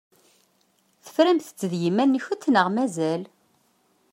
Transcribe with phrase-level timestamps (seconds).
[1.03, 3.21] Teframt-tt d yiman-nkent neɣ mazal?